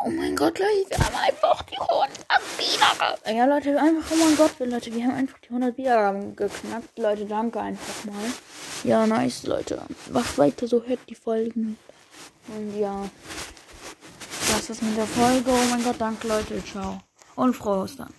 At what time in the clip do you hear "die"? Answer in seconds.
1.62-1.76, 5.38-5.48, 11.08-11.16